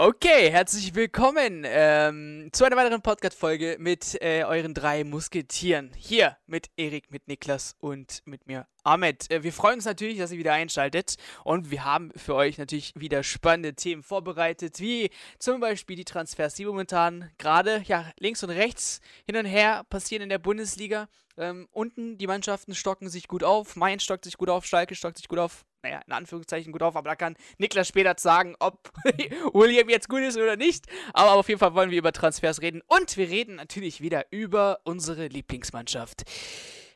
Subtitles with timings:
[0.00, 5.90] Okay, herzlich willkommen ähm, zu einer weiteren Podcast-Folge mit äh, euren drei Musketieren.
[5.96, 9.28] Hier mit Erik, mit Niklas und mit mir Ahmed.
[9.28, 12.92] Äh, wir freuen uns natürlich, dass ihr wieder einschaltet und wir haben für euch natürlich
[12.94, 18.50] wieder spannende Themen vorbereitet, wie zum Beispiel die Transfers, die momentan gerade ja, links und
[18.50, 21.08] rechts hin und her passieren in der Bundesliga.
[21.36, 25.16] Ähm, unten die Mannschaften stocken sich gut auf, Mainz stockt sich gut auf, Schalke stockt
[25.16, 28.90] sich gut auf, naja, in Anführungszeichen gut auf, aber da kann Niklas später sagen, ob
[29.52, 30.86] William jetzt gut ist oder nicht.
[31.12, 34.80] Aber auf jeden Fall wollen wir über Transfers reden und wir reden natürlich wieder über
[34.84, 36.24] unsere Lieblingsmannschaft.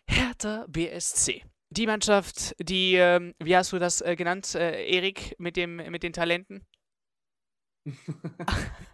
[0.09, 1.43] Hertha BSC.
[1.71, 6.13] Die Mannschaft, die, ähm, wie hast du das äh, genannt, äh, Erik, mit, mit den
[6.13, 6.67] Talenten?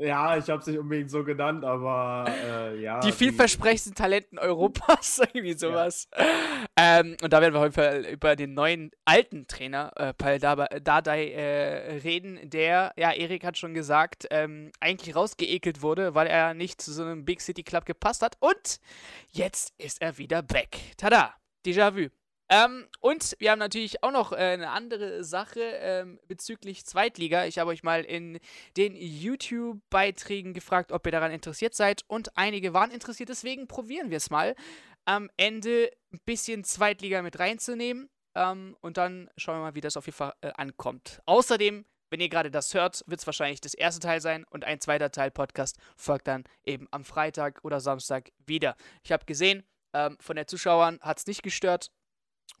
[0.00, 3.00] Ja, ich habe es nicht unbedingt so genannt, aber äh, ja.
[3.00, 6.08] Die vielversprechendsten Talenten Europas, irgendwie sowas.
[6.18, 6.24] Ja.
[6.76, 11.98] Ähm, und da werden wir heute über den neuen alten Trainer äh, Paul Dardai äh,
[11.98, 16.92] reden, der, ja, Erik hat schon gesagt, ähm, eigentlich rausgeekelt wurde, weil er nicht zu
[16.92, 18.36] so einem Big City Club gepasst hat.
[18.40, 18.80] Und
[19.32, 20.78] jetzt ist er wieder back.
[20.96, 21.34] Tada!
[21.66, 22.08] Déjà-vu.
[22.52, 27.46] Ähm, und wir haben natürlich auch noch äh, eine andere Sache ähm, bezüglich Zweitliga.
[27.46, 28.40] Ich habe euch mal in
[28.76, 32.02] den YouTube-Beiträgen gefragt, ob ihr daran interessiert seid.
[32.08, 34.56] Und einige waren interessiert, deswegen probieren wir es mal.
[35.04, 38.10] Am Ende ein bisschen Zweitliga mit reinzunehmen.
[38.34, 41.20] Ähm, und dann schauen wir mal, wie das auf jeden Fall äh, ankommt.
[41.26, 44.80] Außerdem wenn ihr gerade das hört, wird es wahrscheinlich das erste Teil sein und ein
[44.80, 48.74] zweiter Teil Podcast folgt dann eben am Freitag oder Samstag wieder.
[49.04, 51.92] Ich habe gesehen, ähm, von den Zuschauern hat es nicht gestört.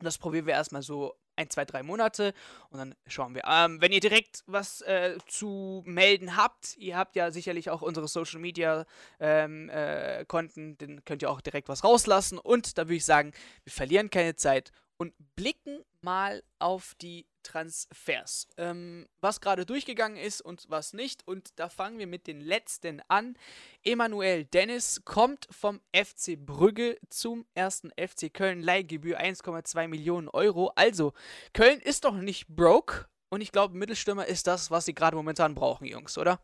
[0.00, 2.34] Das probieren wir erstmal so ein, zwei, drei Monate
[2.68, 3.42] und dann schauen wir.
[3.46, 8.08] Ähm, wenn ihr direkt was äh, zu melden habt, ihr habt ja sicherlich auch unsere
[8.08, 8.84] Social Media
[9.18, 13.32] ähm, äh, Konten, dann könnt ihr auch direkt was rauslassen und da würde ich sagen,
[13.64, 18.48] wir verlieren keine Zeit und blicken mal auf die Transfers.
[18.56, 21.26] Ähm, was gerade durchgegangen ist und was nicht.
[21.26, 23.36] Und da fangen wir mit den letzten an.
[23.82, 28.62] Emanuel Dennis kommt vom FC Brügge zum ersten FC Köln.
[28.62, 30.72] Leihgebühr 1,2 Millionen Euro.
[30.74, 31.12] Also,
[31.52, 33.06] Köln ist doch nicht broke.
[33.30, 36.40] Und ich glaube, Mittelstürmer ist das, was sie gerade momentan brauchen, Jungs, oder?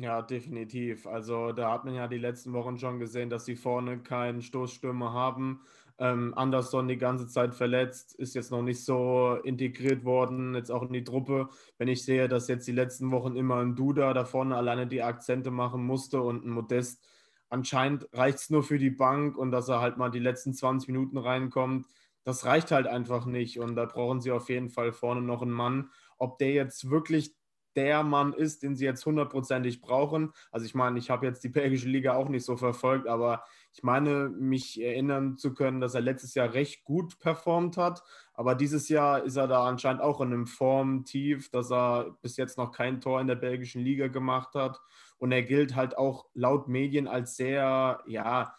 [0.00, 1.06] Ja, definitiv.
[1.06, 5.12] Also da hat man ja die letzten Wochen schon gesehen, dass sie vorne keinen Stoßstürmer
[5.12, 5.60] haben.
[6.00, 10.82] Ähm, Anderson die ganze Zeit verletzt, ist jetzt noch nicht so integriert worden, jetzt auch
[10.82, 11.50] in die Truppe.
[11.76, 15.02] Wenn ich sehe, dass jetzt die letzten Wochen immer ein Duda da vorne alleine die
[15.02, 17.06] Akzente machen musste und ein Modest,
[17.50, 20.88] anscheinend reicht es nur für die Bank und dass er halt mal die letzten 20
[20.88, 21.86] Minuten reinkommt.
[22.24, 25.50] Das reicht halt einfach nicht und da brauchen sie auf jeden Fall vorne noch einen
[25.50, 25.90] Mann.
[26.16, 27.34] Ob der jetzt wirklich
[27.76, 30.32] der Mann ist, den sie jetzt hundertprozentig brauchen.
[30.50, 33.82] Also ich meine, ich habe jetzt die belgische Liga auch nicht so verfolgt, aber ich
[33.82, 38.02] meine, mich erinnern zu können, dass er letztes Jahr recht gut performt hat.
[38.34, 42.58] Aber dieses Jahr ist er da anscheinend auch in einem Formtief, dass er bis jetzt
[42.58, 44.80] noch kein Tor in der belgischen Liga gemacht hat.
[45.18, 48.54] Und er gilt halt auch laut Medien als sehr, ja,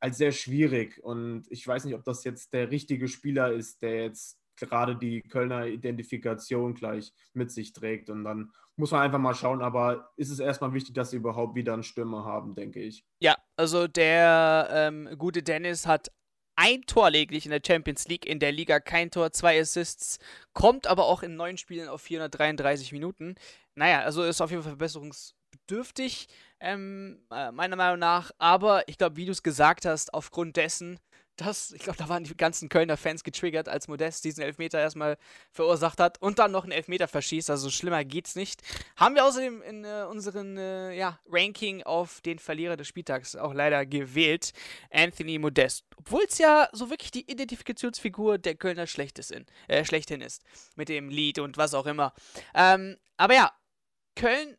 [0.00, 1.02] als sehr schwierig.
[1.02, 5.22] Und ich weiß nicht, ob das jetzt der richtige Spieler ist, der jetzt gerade die
[5.22, 8.10] Kölner Identifikation gleich mit sich trägt.
[8.10, 9.62] Und dann muss man einfach mal schauen.
[9.62, 13.04] Aber ist es erstmal wichtig, dass sie überhaupt wieder einen Stürmer haben, denke ich.
[13.20, 16.10] Ja, also der ähm, gute Dennis hat
[16.56, 20.18] ein Tor lediglich in der Champions League, in der Liga kein Tor, zwei Assists,
[20.54, 23.34] kommt aber auch in neun Spielen auf 433 Minuten.
[23.74, 26.28] Naja, also ist auf jeden Fall verbesserungsbedürftig,
[26.60, 28.30] ähm, äh, meiner Meinung nach.
[28.38, 30.98] Aber ich glaube, wie du es gesagt hast, aufgrund dessen,
[31.36, 35.18] das, ich glaube, da waren die ganzen Kölner Fans getriggert, als Modest diesen Elfmeter erstmal
[35.50, 37.50] verursacht hat und dann noch einen Elfmeter verschießt.
[37.50, 38.62] Also schlimmer geht's nicht.
[38.96, 43.52] Haben wir außerdem in äh, unserem äh, ja, Ranking auf den Verlierer des Spieltags auch
[43.52, 44.52] leider gewählt,
[44.90, 45.84] Anthony Modest.
[45.96, 50.42] Obwohl es ja so wirklich die Identifikationsfigur der Kölner Schlechtes in, äh, schlechthin ist.
[50.74, 52.14] Mit dem Lied und was auch immer.
[52.54, 53.52] Ähm, aber ja,
[54.14, 54.56] Köln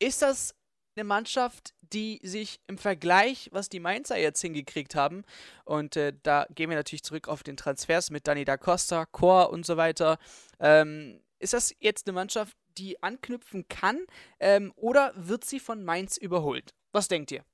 [0.00, 0.54] ist das
[0.96, 5.24] eine Mannschaft, die sich im Vergleich, was die Mainzer jetzt hingekriegt haben,
[5.64, 9.50] und äh, da gehen wir natürlich zurück auf den Transfers mit Dani da Costa, Chor
[9.50, 10.18] und so weiter,
[10.60, 13.98] ähm, ist das jetzt eine Mannschaft, die anknüpfen kann
[14.40, 16.74] ähm, oder wird sie von Mainz überholt?
[16.92, 17.44] Was denkt ihr?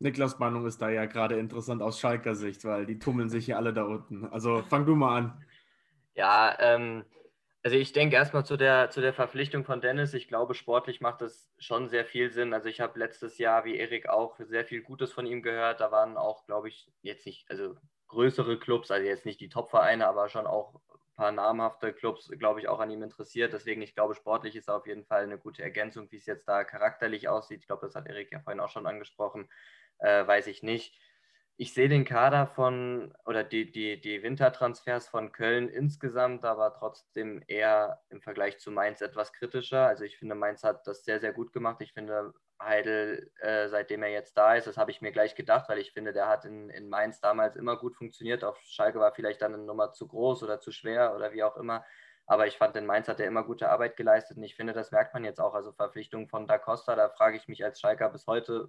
[0.00, 3.56] Niklas Meinung ist da ja gerade interessant aus Schalker Sicht, weil die tummeln sich hier
[3.56, 4.26] alle da unten.
[4.26, 5.44] Also fang du mal an.
[6.14, 7.04] Ja, ähm,
[7.62, 10.14] also ich denke erstmal zu der, zu der Verpflichtung von Dennis.
[10.14, 12.54] Ich glaube, sportlich macht das schon sehr viel Sinn.
[12.54, 15.80] Also ich habe letztes Jahr, wie Erik auch, sehr viel Gutes von ihm gehört.
[15.80, 17.76] Da waren auch, glaube ich, jetzt nicht, also
[18.08, 22.60] größere Clubs, also jetzt nicht die Top-Vereine, aber schon auch ein paar namhafte Clubs, glaube
[22.60, 23.52] ich, auch an ihm interessiert.
[23.52, 26.10] Deswegen, ich glaube, sportlich ist auf jeden Fall eine gute Ergänzung.
[26.10, 28.86] Wie es jetzt da charakterlich aussieht, ich glaube, das hat Erik ja vorhin auch schon
[28.86, 29.48] angesprochen,
[29.98, 30.94] äh, weiß ich nicht
[31.60, 37.42] ich sehe den Kader von oder die, die, die Wintertransfers von Köln insgesamt aber trotzdem
[37.48, 39.84] eher im Vergleich zu Mainz etwas kritischer.
[39.84, 41.80] Also ich finde, Mainz hat das sehr, sehr gut gemacht.
[41.80, 42.32] Ich finde,
[42.62, 45.92] Heidel, äh, seitdem er jetzt da ist, das habe ich mir gleich gedacht, weil ich
[45.92, 48.44] finde, der hat in, in Mainz damals immer gut funktioniert.
[48.44, 51.56] Auf Schalke war vielleicht dann eine Nummer zu groß oder zu schwer oder wie auch
[51.56, 51.84] immer.
[52.26, 54.92] Aber ich fand, in Mainz hat er immer gute Arbeit geleistet und ich finde, das
[54.92, 55.54] merkt man jetzt auch.
[55.54, 58.68] Also Verpflichtung von Da Costa, da frage ich mich als Schalker bis heute,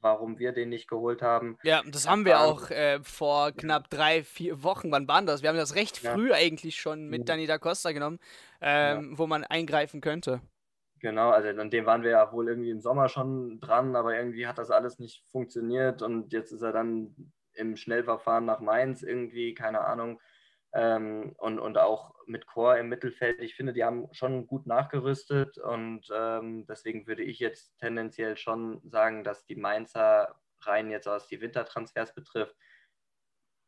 [0.00, 1.58] warum wir den nicht geholt haben.
[1.62, 4.90] Ja, das haben wir auch äh, vor knapp drei, vier Wochen.
[4.90, 5.42] Wann waren das?
[5.42, 6.14] Wir haben das recht ja.
[6.14, 8.18] früh eigentlich schon mit Dani da Costa genommen,
[8.60, 9.18] ähm, ja.
[9.18, 10.40] wo man eingreifen könnte.
[11.00, 14.46] Genau, also an dem waren wir ja wohl irgendwie im Sommer schon dran, aber irgendwie
[14.46, 17.14] hat das alles nicht funktioniert und jetzt ist er dann
[17.54, 20.20] im Schnellverfahren nach Mainz irgendwie, keine Ahnung.
[20.72, 23.40] Ähm, und, und auch mit Chor im Mittelfeld.
[23.40, 28.80] Ich finde, die haben schon gut nachgerüstet und ähm, deswegen würde ich jetzt tendenziell schon
[28.88, 32.54] sagen, dass die Mainzer rein jetzt was die Wintertransfers betrifft,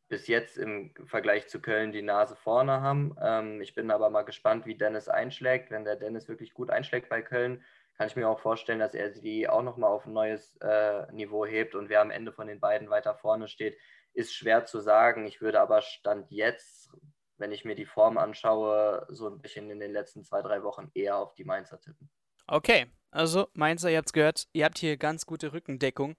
[0.09, 3.15] bis jetzt im Vergleich zu Köln die Nase vorne haben.
[3.21, 5.71] Ähm, ich bin aber mal gespannt, wie Dennis einschlägt.
[5.71, 7.63] Wenn der Dennis wirklich gut einschlägt bei Köln,
[7.97, 11.45] kann ich mir auch vorstellen, dass er sie auch nochmal auf ein neues äh, Niveau
[11.45, 13.77] hebt und wer am Ende von den beiden weiter vorne steht,
[14.13, 15.25] ist schwer zu sagen.
[15.25, 16.89] Ich würde aber Stand jetzt,
[17.37, 20.91] wenn ich mir die Form anschaue, so ein bisschen in den letzten zwei, drei Wochen
[20.93, 22.09] eher auf die Mainzer tippen.
[22.47, 26.15] Okay, also Mainzer, ihr habt es gehört, ihr habt hier ganz gute Rückendeckung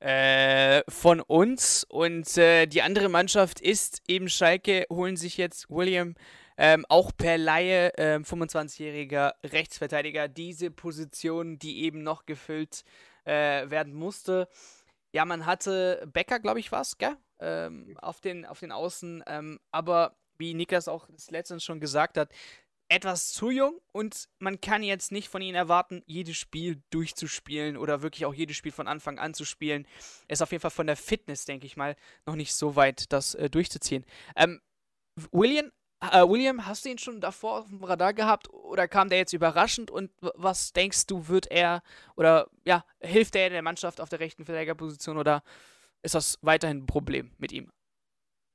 [0.00, 6.14] äh, von uns und äh, die andere Mannschaft ist eben Schalke, holen sich jetzt William
[6.56, 12.84] ähm, auch per Laie, äh, 25-jähriger Rechtsverteidiger, diese Position, die eben noch gefüllt
[13.24, 14.48] äh, werden musste.
[15.12, 17.16] Ja, man hatte Becker, glaube ich, was, gell?
[17.40, 19.24] Ähm, auf, den, auf den Außen.
[19.26, 22.30] Ähm, aber wie Niklas auch das letztens schon gesagt hat,
[22.88, 28.02] etwas zu jung und man kann jetzt nicht von ihnen erwarten, jedes Spiel durchzuspielen oder
[28.02, 29.86] wirklich auch jedes Spiel von Anfang an zu spielen.
[30.26, 33.34] Ist auf jeden Fall von der Fitness, denke ich mal, noch nicht so weit, das
[33.34, 34.06] äh, durchzuziehen.
[34.36, 34.60] Ähm,
[35.32, 35.70] William,
[36.00, 39.34] äh, William, hast du ihn schon davor auf dem Radar gehabt oder kam der jetzt
[39.34, 41.82] überraschend und was denkst du, wird er
[42.16, 45.42] oder ja, hilft er der Mannschaft auf der rechten Verteidigerposition oder
[46.02, 47.70] ist das weiterhin ein Problem mit ihm.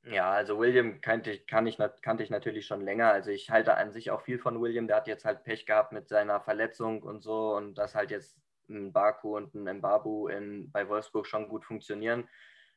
[0.06, 3.12] Ja, also William kannte ich, kann ich, kannte ich natürlich schon länger.
[3.12, 4.88] Also ich halte an sich auch viel von William.
[4.88, 8.38] Der hat jetzt halt Pech gehabt mit seiner Verletzung und so und dass halt jetzt
[8.69, 12.28] ein Baku und ein Mbabu in, bei Wolfsburg schon gut funktionieren.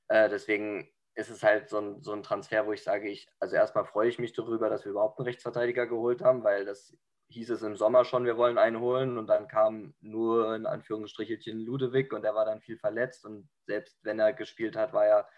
[0.08, 3.56] Äh, deswegen ist es halt so ein, so ein Transfer, wo ich sage, ich, also
[3.56, 6.96] erstmal freue ich mich darüber, dass wir überhaupt einen Rechtsverteidiger geholt haben, weil das
[7.28, 9.18] hieß es im Sommer schon, wir wollen einen holen.
[9.18, 13.24] Und dann kam nur in Anführungsstrichelchen Ludewig und er war dann viel verletzt.
[13.24, 15.28] Und selbst wenn er gespielt hat, war er,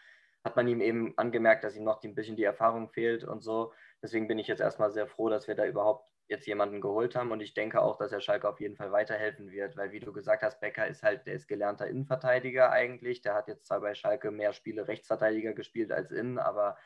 [0.45, 3.73] hat man ihm eben angemerkt, dass ihm noch ein bisschen die Erfahrung fehlt und so.
[4.03, 7.33] Deswegen bin ich jetzt erstmal sehr froh, dass wir da überhaupt jetzt jemanden geholt haben.
[7.33, 10.13] Und ich denke auch, dass er Schalke auf jeden Fall weiterhelfen wird, weil wie du
[10.13, 13.95] gesagt hast, Becker ist halt, der ist gelernter Innenverteidiger eigentlich, der hat jetzt zwar bei
[13.95, 16.77] Schalke mehr Spiele Rechtsverteidiger gespielt als Innen, aber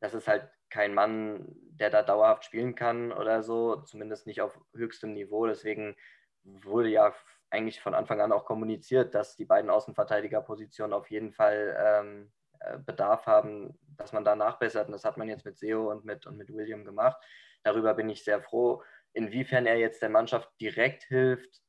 [0.00, 4.58] das ist halt kein Mann, der da dauerhaft spielen kann oder so, zumindest nicht auf
[4.74, 5.46] höchstem Niveau.
[5.46, 5.96] Deswegen
[6.44, 7.14] wurde ja
[7.50, 12.78] eigentlich von Anfang an auch kommuniziert, dass die beiden Außenverteidigerpositionen auf jeden Fall ähm, äh,
[12.78, 14.86] Bedarf haben, dass man da nachbessert.
[14.86, 17.16] Und das hat man jetzt mit Seo und mit, und mit William gemacht.
[17.62, 18.82] Darüber bin ich sehr froh.
[19.12, 21.62] Inwiefern er jetzt der Mannschaft direkt hilft,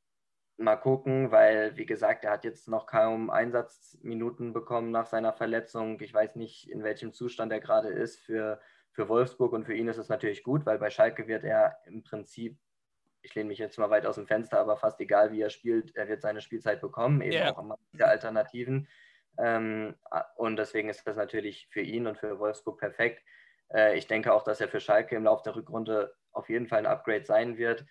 [0.60, 6.00] mal gucken, weil, wie gesagt, er hat jetzt noch kaum Einsatzminuten bekommen nach seiner Verletzung.
[6.02, 8.20] Ich weiß nicht, in welchem Zustand er gerade ist.
[8.20, 8.60] Für,
[8.92, 12.04] für Wolfsburg und für ihn ist es natürlich gut, weil bei Schalke wird er im
[12.04, 12.58] Prinzip,
[13.22, 15.96] ich lehne mich jetzt mal weit aus dem Fenster, aber fast egal, wie er spielt,
[15.96, 17.52] er wird seine Spielzeit bekommen, eben yeah.
[17.52, 18.88] auch am der Alternativen.
[19.38, 19.96] Ähm,
[20.36, 23.24] und deswegen ist das natürlich für ihn und für Wolfsburg perfekt.
[23.74, 26.80] Äh, ich denke auch, dass er für Schalke im Laufe der Rückrunde auf jeden Fall
[26.80, 27.86] ein Upgrade sein wird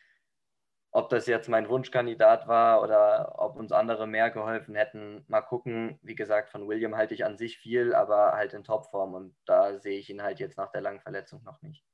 [0.91, 5.99] ob das jetzt mein Wunschkandidat war oder ob uns andere mehr geholfen hätten, mal gucken.
[6.03, 9.79] Wie gesagt, von William halte ich an sich viel, aber halt in Topform und da
[9.79, 11.85] sehe ich ihn halt jetzt nach der langen Verletzung noch nicht.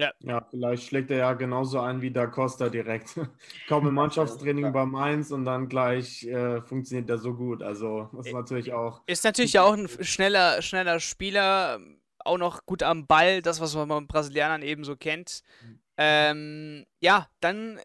[0.00, 0.12] Ja.
[0.20, 3.18] ja, vielleicht schlägt er ja genauso ein wie Da Costa direkt.
[3.68, 7.64] Kaum im Mannschaftstraining bei Mainz und dann gleich äh, funktioniert er so gut.
[7.64, 9.02] Also, das ist natürlich auch.
[9.06, 11.80] Ist natürlich auch ein schneller, schneller Spieler,
[12.20, 15.42] auch noch gut am Ball, das, was man bei Brasilianern eben so kennt.
[15.62, 15.80] Mhm.
[15.96, 17.80] Ähm, ja, dann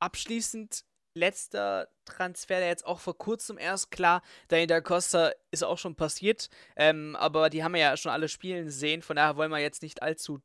[0.00, 0.84] abschließend
[1.14, 6.48] letzter Transfer, der jetzt auch vor kurzem erst klar, Daniel Costa ist auch schon passiert,
[6.76, 9.82] ähm, aber die haben wir ja schon alle spielen sehen, von daher wollen wir jetzt
[9.82, 10.40] nicht allzu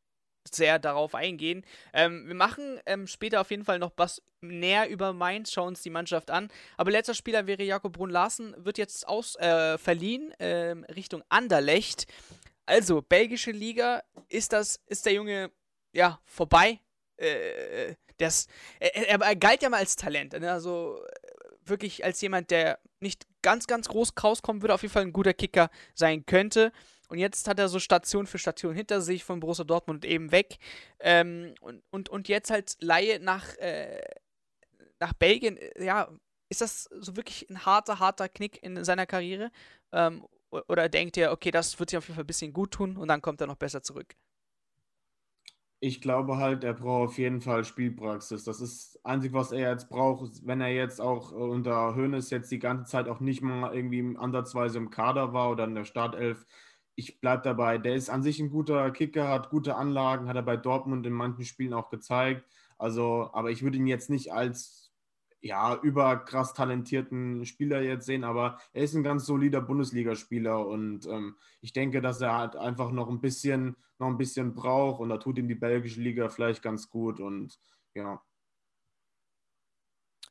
[0.50, 1.64] sehr darauf eingehen.
[1.94, 5.84] Ähm, wir machen ähm, später auf jeden Fall noch was näher über Mainz, schauen uns
[5.84, 6.50] die Mannschaft an.
[6.78, 12.08] Aber letzter Spieler wäre Jakob Brunn-Larsen, wird jetzt aus, äh, verliehen äh, Richtung Anderlecht.
[12.66, 15.52] Also, belgische Liga, ist das, ist der Junge
[15.94, 16.80] ja vorbei?
[17.18, 18.48] Äh, das,
[18.80, 20.52] er, er, galt ja mal als Talent, ne?
[20.52, 21.04] also
[21.66, 25.34] wirklich als jemand, der nicht ganz, ganz groß rauskommen würde, auf jeden Fall ein guter
[25.34, 26.72] Kicker sein könnte.
[27.10, 30.58] Und jetzt hat er so Station für Station hinter sich von Borussia Dortmund eben weg.
[31.00, 34.02] Ähm, und, und, und jetzt halt Laie nach, äh,
[35.00, 35.60] nach Belgien.
[35.78, 36.10] Ja,
[36.50, 39.52] ist das so wirklich ein harter, harter Knick in seiner Karriere?
[39.92, 42.98] Ähm, oder denkt ihr, okay, das wird sich auf jeden Fall ein bisschen gut tun
[42.98, 44.16] und dann kommt er noch besser zurück?
[45.84, 48.44] Ich glaube halt, er braucht auf jeden Fall Spielpraxis.
[48.44, 52.52] Das ist das Einzige, was er jetzt braucht, wenn er jetzt auch unter Hoeneß jetzt
[52.52, 56.46] die ganze Zeit auch nicht mal irgendwie ansatzweise im Kader war oder in der Startelf
[56.96, 60.44] ich bleibe dabei, der ist an sich ein guter Kicker, hat gute Anlagen, hat er
[60.44, 62.46] bei Dortmund in manchen Spielen auch gezeigt.
[62.78, 64.81] Also, aber ich würde ihn jetzt nicht als
[65.42, 71.36] ja, überkrass talentierten Spieler jetzt sehen, aber er ist ein ganz solider Bundesligaspieler und ähm,
[71.62, 75.18] ich denke, dass er halt einfach noch ein bisschen, noch ein bisschen braucht und da
[75.18, 77.60] tut ihm die belgische Liga vielleicht ganz gut und
[77.96, 78.22] ja.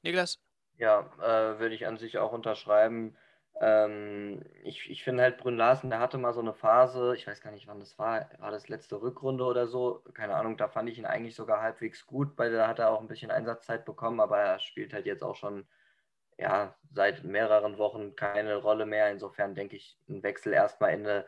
[0.02, 0.38] Niklas?
[0.78, 3.16] Ja, äh, würde ich an sich auch unterschreiben.
[3.61, 7.40] Ähm, ich ich finde halt, Brünn Larsen, der hatte mal so eine Phase, ich weiß
[7.42, 10.88] gar nicht, wann das war, war das letzte Rückrunde oder so, keine Ahnung, da fand
[10.88, 14.21] ich ihn eigentlich sogar halbwegs gut, weil da hat er auch ein bisschen Einsatzzeit bekommen,
[14.21, 15.66] aber er spielt halt jetzt auch schon
[16.40, 19.11] ja, seit mehreren Wochen keine Rolle mehr.
[19.11, 21.26] Insofern denke ich, ein Wechsel erstmal in eine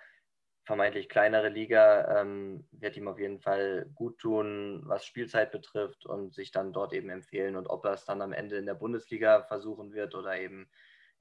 [0.65, 6.33] vermeintlich kleinere Liga ähm, wird ihm auf jeden Fall gut tun, was Spielzeit betrifft und
[6.35, 7.57] sich dann dort eben empfehlen.
[7.57, 10.71] Und ob er es dann am Ende in der Bundesliga versuchen wird oder eben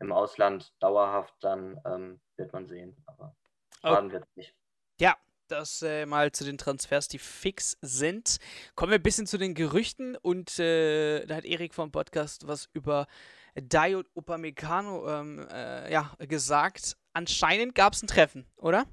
[0.01, 2.97] im Ausland dauerhaft, dann ähm, wird man sehen.
[3.05, 3.35] Aber
[3.81, 4.13] schaden oh.
[4.13, 4.53] wird nicht.
[4.99, 5.15] Ja,
[5.47, 8.37] das äh, mal zu den Transfers, die fix sind.
[8.75, 12.69] Kommen wir ein bisschen zu den Gerüchten und äh, da hat Erik vom Podcast was
[12.73, 13.07] über
[13.55, 16.97] Diod Upamecano ähm, äh, ja, gesagt.
[17.13, 18.85] Anscheinend gab es ein Treffen, oder?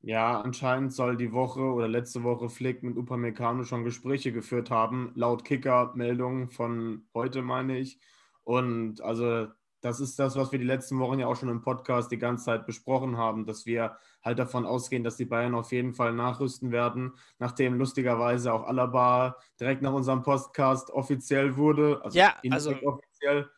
[0.00, 5.12] Ja, anscheinend soll die Woche oder letzte Woche Flick mit Upamecano schon Gespräche geführt haben,
[5.14, 7.98] laut Kicker-Meldungen von heute, meine ich.
[8.42, 9.48] Und also
[9.84, 12.46] das ist das, was wir die letzten Wochen ja auch schon im Podcast die ganze
[12.46, 16.72] Zeit besprochen haben, dass wir halt davon ausgehen, dass die Bayern auf jeden Fall nachrüsten
[16.72, 22.00] werden, nachdem lustigerweise auch Alaba direkt nach unserem Podcast offiziell wurde.
[22.02, 23.50] Also ja, also offiziell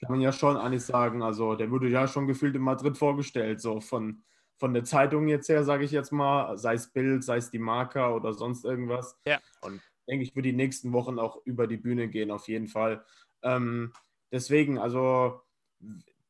[0.00, 1.22] kann man ja schon eigentlich sagen.
[1.22, 4.24] Also der wurde ja schon gefühlt in Madrid vorgestellt, so von,
[4.56, 7.60] von der Zeitung jetzt her, sage ich jetzt mal, sei es Bild, sei es die
[7.60, 9.16] Marker oder sonst irgendwas.
[9.28, 9.38] Ja.
[9.60, 13.04] Und denke ich, wird die nächsten Wochen auch über die Bühne gehen, auf jeden Fall.
[13.42, 13.92] Ähm,
[14.32, 15.40] deswegen, also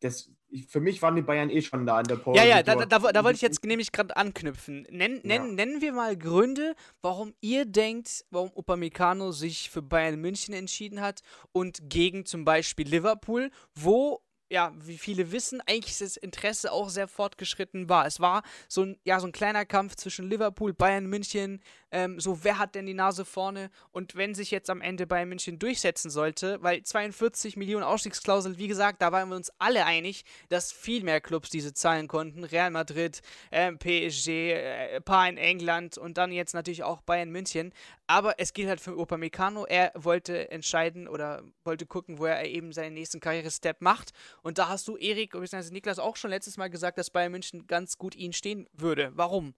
[0.00, 0.31] das,
[0.69, 2.38] für mich waren die Bayern eh schon da in der Pause.
[2.38, 4.87] Ja, ja, da, da, da, da wollte ich jetzt nämlich gerade anknüpfen.
[4.90, 5.52] Nenn, nenn, ja.
[5.52, 11.21] Nennen wir mal Gründe, warum ihr denkt, warum Upamecano sich für Bayern München entschieden hat
[11.52, 17.09] und gegen zum Beispiel Liverpool, wo ja, wie viele wissen, eigentlich das Interesse auch sehr
[17.09, 18.07] fortgeschritten war.
[18.07, 22.45] Es war so ein, ja, so ein kleiner Kampf zwischen Liverpool, Bayern München, ähm, so
[22.45, 26.11] wer hat denn die Nase vorne und wenn sich jetzt am Ende Bayern München durchsetzen
[26.11, 31.02] sollte, weil 42 Millionen Ausstiegsklausel, wie gesagt, da waren wir uns alle einig, dass viel
[31.02, 32.45] mehr Clubs diese zahlen konnten.
[32.45, 37.73] Real Madrid, äh, PSG, äh, paar in England und dann jetzt natürlich auch Bayern München.
[38.10, 39.66] Aber es gilt halt für Upamecano.
[39.66, 44.12] Er wollte entscheiden oder wollte gucken, wo er eben seinen nächsten Karrierestep macht.
[44.42, 45.70] Und da hast du, Erik, bzw.
[45.72, 49.12] Niklas, auch schon letztes Mal gesagt, dass Bayern München ganz gut ihn stehen würde.
[49.14, 49.54] Warum?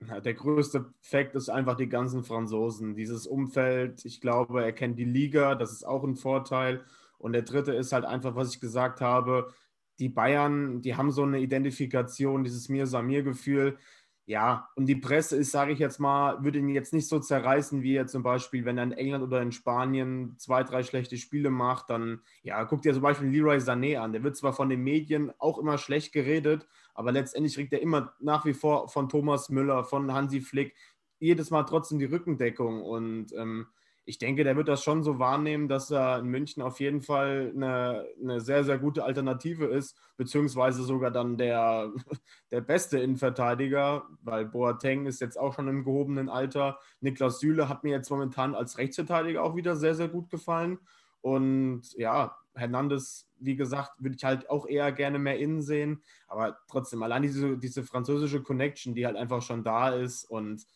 [0.00, 2.94] der größte Fakt ist einfach die ganzen Franzosen.
[2.94, 6.84] Dieses Umfeld, ich glaube, er kennt die Liga, das ist auch ein Vorteil.
[7.16, 9.50] Und der dritte ist halt einfach, was ich gesagt habe,
[9.98, 13.78] die Bayern, die haben so eine Identifikation, dieses Mir-Samir-Gefühl
[14.26, 17.82] ja, und die Presse ist, sage ich jetzt mal, würde ihn jetzt nicht so zerreißen,
[17.82, 21.50] wie er zum Beispiel, wenn er in England oder in Spanien zwei, drei schlechte Spiele
[21.50, 24.12] macht, dann, ja, guckt dir zum Beispiel Leroy Sané an.
[24.12, 28.14] Der wird zwar von den Medien auch immer schlecht geredet, aber letztendlich kriegt er immer
[28.18, 30.74] nach wie vor von Thomas Müller, von Hansi Flick
[31.18, 33.66] jedes Mal trotzdem die Rückendeckung und ähm,
[34.06, 37.52] ich denke, der wird das schon so wahrnehmen, dass er in München auf jeden Fall
[37.54, 41.90] eine, eine sehr, sehr gute Alternative ist, beziehungsweise sogar dann der,
[42.50, 46.78] der beste Innenverteidiger, weil Boateng ist jetzt auch schon im gehobenen Alter.
[47.00, 50.78] Niklas Süle hat mir jetzt momentan als Rechtsverteidiger auch wieder sehr, sehr gut gefallen.
[51.22, 56.02] Und ja, Hernandez, wie gesagt, würde ich halt auch eher gerne mehr innen sehen.
[56.28, 60.66] Aber trotzdem, allein diese, diese französische Connection, die halt einfach schon da ist und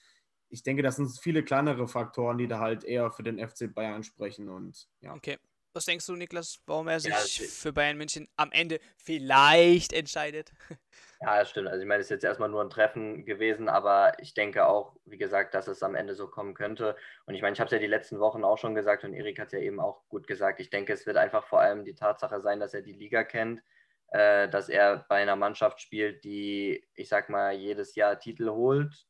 [0.51, 4.03] ich denke, das sind viele kleinere Faktoren, die da halt eher für den FC Bayern
[4.03, 5.15] sprechen und ja.
[5.15, 5.39] Okay.
[5.75, 10.53] Was denkst du, Niklas, warum er sich ja, für Bayern München am Ende vielleicht entscheidet?
[11.21, 11.67] Ja, das stimmt.
[11.67, 14.95] Also ich meine, es ist jetzt erstmal nur ein Treffen gewesen, aber ich denke auch,
[15.05, 16.95] wie gesagt, dass es am Ende so kommen könnte.
[17.27, 19.41] Und ich meine, ich habe es ja die letzten Wochen auch schon gesagt und Erik
[19.41, 20.61] hat es ja eben auch gut gesagt.
[20.61, 23.65] Ich denke, es wird einfach vor allem die Tatsache sein, dass er die Liga kennt,
[24.13, 29.09] äh, dass er bei einer Mannschaft spielt, die, ich sag mal, jedes Jahr Titel holt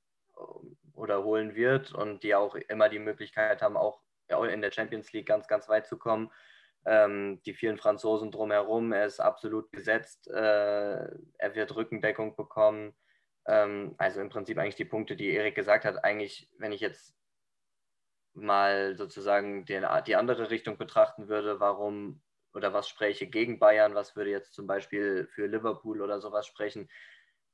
[0.99, 5.27] oder holen wird und die auch immer die Möglichkeit haben, auch in der Champions League
[5.27, 6.31] ganz, ganz weit zu kommen.
[6.87, 8.93] ähm, die vielen Franzosen drumherum.
[8.93, 10.29] Er ist absolut gesetzt.
[10.29, 12.95] Äh, er wird Rückendeckung bekommen.
[13.47, 16.05] Ähm, also im Prinzip eigentlich die Punkte, die Erik gesagt hat.
[16.05, 17.15] Eigentlich, wenn ich jetzt
[18.35, 22.23] mal sozusagen den, die andere Richtung betrachten würde, warum
[22.55, 26.89] oder was spreche gegen Bayern, was würde jetzt zum Beispiel für Liverpool oder sowas sprechen,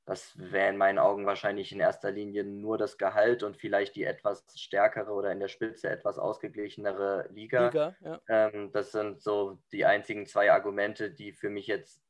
[0.07, 4.05] das wäre in meinen Augen wahrscheinlich in erster Linie nur das Gehalt und vielleicht die
[4.05, 7.67] etwas stärkere oder in der Spitze etwas ausgeglichenere Liga.
[7.67, 8.21] Liga ja.
[8.29, 12.03] ähm, das sind so die einzigen zwei Argumente, die für mich jetzt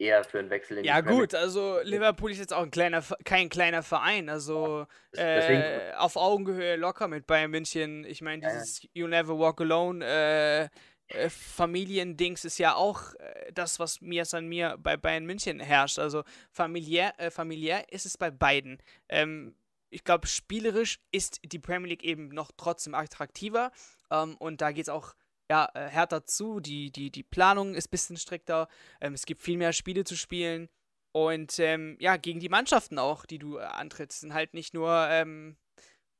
[0.00, 2.70] eher für einen Wechsel in ja, die Ja gut, also Liverpool ist jetzt auch ein
[2.70, 8.04] kleiner, kein kleiner Verein, also äh, auf Augenhöhe locker mit Bayern München.
[8.04, 8.88] Ich meine, dieses ja.
[8.94, 10.68] You Never Walk Alone äh,
[11.10, 15.98] äh, Familiendings ist ja auch äh, das, was mir an mir bei Bayern München herrscht.
[15.98, 18.78] Also familiär, äh, familiär ist es bei beiden.
[19.08, 19.54] Ähm,
[19.90, 23.72] ich glaube, spielerisch ist die Premier League eben noch trotzdem attraktiver.
[24.10, 25.14] Ähm, und da geht es auch
[25.50, 26.60] ja, äh, härter zu.
[26.60, 28.68] Die, die, die Planung ist ein bisschen strikter.
[29.00, 30.68] Ähm, es gibt viel mehr Spiele zu spielen.
[31.12, 35.08] Und ähm, ja, gegen die Mannschaften auch, die du äh, antrittst, sind halt nicht nur
[35.10, 35.56] ähm,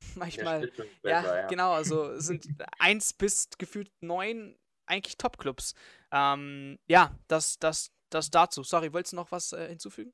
[0.15, 0.69] manchmal.
[1.03, 2.45] Ja, ja, genau, also sind
[2.77, 4.57] eins bis gefühlt neun
[4.91, 5.73] eigentlich Top-Clubs.
[6.11, 8.63] Ähm, ja, das, das, das dazu.
[8.63, 10.13] Sorry, wolltest du noch was äh, hinzufügen?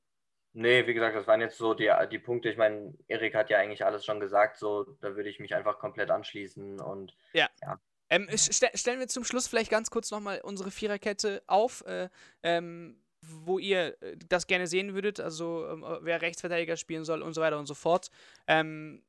[0.53, 2.49] Nee, wie gesagt, das waren jetzt so die, die Punkte.
[2.49, 5.77] Ich meine, Erik hat ja eigentlich alles schon gesagt, so da würde ich mich einfach
[5.77, 7.47] komplett anschließen und ja.
[7.61, 7.79] ja.
[8.09, 12.09] Ähm, st stellen wir zum Schluss vielleicht ganz kurz nochmal unsere Viererkette auf, äh,
[12.41, 17.33] ähm, wo ihr äh, das gerne sehen würdet, also ähm, wer Rechtsverteidiger spielen soll und
[17.33, 18.09] so weiter und so fort.
[18.47, 19.03] Ähm,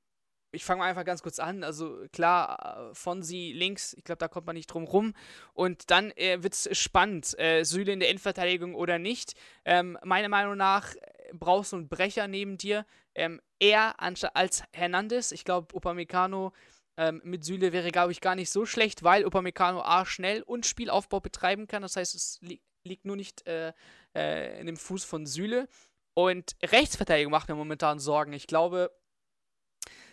[0.50, 1.62] ich fange mal einfach ganz kurz an.
[1.62, 5.14] Also klar, von sie links, ich glaube, da kommt man nicht drum rum.
[5.52, 9.34] Und dann äh, wird es spannend, äh, Süle in der Innenverteidigung oder nicht.
[9.64, 12.86] Ähm, meiner Meinung nach äh, brauchst du einen Brecher neben dir.
[13.14, 15.32] Ähm, eher als Hernandez.
[15.32, 16.52] Ich glaube, Upamecano
[16.96, 20.66] ähm, mit Süle wäre, glaube ich, gar nicht so schlecht, weil Upamecano A schnell und
[20.66, 21.82] Spielaufbau betreiben kann.
[21.82, 23.72] Das heißt, es li liegt nur nicht äh,
[24.14, 25.68] äh, in dem Fuß von Süle.
[26.14, 28.32] Und Rechtsverteidigung macht mir momentan Sorgen.
[28.32, 28.90] Ich glaube,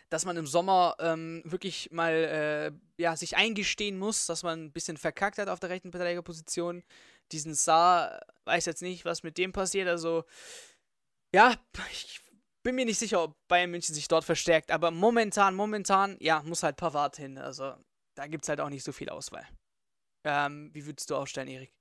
[0.09, 4.71] dass man im Sommer ähm, wirklich mal äh, ja, sich eingestehen muss, dass man ein
[4.71, 6.83] bisschen verkackt hat auf der rechten Verteidigerposition.
[7.31, 9.87] Diesen Saar, weiß jetzt nicht, was mit dem passiert.
[9.87, 10.23] Also,
[11.33, 11.55] ja,
[11.91, 12.21] ich
[12.63, 14.71] bin mir nicht sicher, ob Bayern München sich dort verstärkt.
[14.71, 17.37] Aber momentan, momentan, ja, muss halt Pavard hin.
[17.37, 17.75] Also,
[18.15, 19.47] da gibt es halt auch nicht so viel Auswahl.
[20.23, 21.73] Ähm, wie würdest du aufstellen, Erik?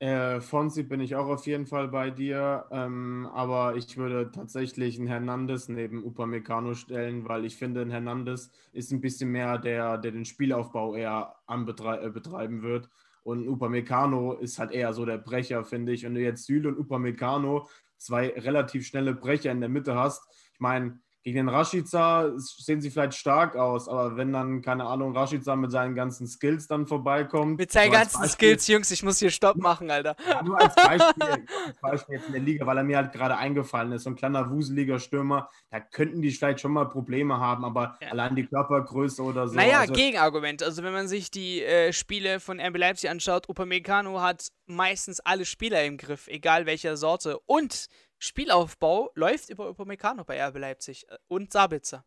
[0.00, 4.98] Äh, Fonsi bin ich auch auf jeden Fall bei dir, ähm, aber ich würde tatsächlich
[4.98, 9.98] einen Hernandez neben Upamecano stellen, weil ich finde, ein Hernandez ist ein bisschen mehr der,
[9.98, 12.88] der den Spielaufbau eher anbetrei äh, betreiben wird.
[13.24, 16.04] Und Upamecano ist halt eher so der Brecher, finde ich.
[16.04, 20.60] Wenn du jetzt Süle und Upamecano zwei relativ schnelle Brecher in der Mitte hast, ich
[20.60, 25.54] meine, gegen den Rashica sehen sie vielleicht stark aus, aber wenn dann, keine Ahnung, Rashica
[25.54, 27.58] mit seinen ganzen Skills dann vorbeikommt.
[27.58, 30.16] Mit seinen ganzen Beispiel, Skills, Jungs, ich muss hier Stopp machen, Alter.
[30.26, 33.36] Ja, nur als Beispiel, als Beispiel jetzt in der Liga, weil er mir halt gerade
[33.36, 37.66] eingefallen ist, so ein kleiner wuseliger Stürmer, da könnten die vielleicht schon mal Probleme haben,
[37.66, 38.08] aber ja.
[38.08, 39.56] allein die Körpergröße oder so.
[39.56, 40.62] Naja, also, Gegenargument.
[40.62, 45.44] Also wenn man sich die äh, Spiele von RB Leipzig anschaut, Upamecano hat meistens alle
[45.44, 47.38] Spieler im Griff, egal welcher Sorte.
[47.46, 47.88] Und
[48.20, 52.04] Spielaufbau läuft über Upamecano bei RB Leipzig äh, und Sabitzer.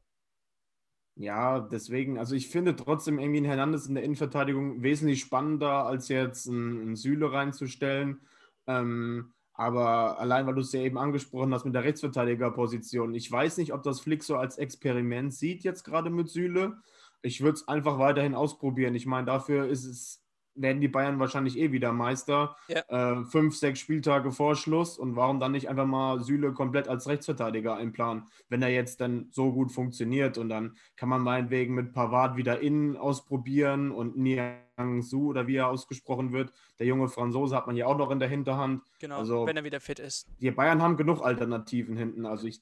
[1.16, 6.08] Ja, deswegen, also ich finde trotzdem irgendwie ein Hernandez in der Innenverteidigung wesentlich spannender, als
[6.08, 8.22] jetzt einen, Süle reinzustellen.
[8.66, 13.58] Ähm, aber allein, weil du es ja eben angesprochen hast mit der Rechtsverteidigerposition, ich weiß
[13.58, 16.78] nicht, ob das Flick so als Experiment sieht jetzt gerade mit Süle.
[17.22, 18.96] Ich würde es einfach weiterhin ausprobieren.
[18.96, 20.23] Ich meine, dafür ist es
[20.56, 22.56] werden die Bayern wahrscheinlich eh wieder Meister.
[22.68, 22.82] Ja.
[22.88, 24.98] Äh, fünf, sechs Spieltage vor Schluss.
[24.98, 29.28] Und warum dann nicht einfach mal Süle komplett als Rechtsverteidiger einplanen, wenn er jetzt dann
[29.32, 30.38] so gut funktioniert?
[30.38, 35.56] Und dann kann man meinetwegen mit Pavard wieder innen ausprobieren und Niang Su oder wie
[35.56, 36.52] er ausgesprochen wird.
[36.80, 38.84] Der junge Franzose hat man ja auch noch in der Hinterhand.
[39.00, 40.28] Genau, also, wenn er wieder fit ist.
[40.40, 42.26] Die Bayern haben genug Alternativen hinten.
[42.26, 42.62] Also ich,